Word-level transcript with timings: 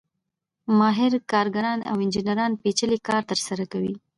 ماهر 0.79 1.13
کارګران 1.31 1.79
او 1.89 1.95
انجینران 2.03 2.51
پېچلی 2.61 2.97
کار 3.07 3.21
ترسره 3.29 3.65
کوي 3.71 3.93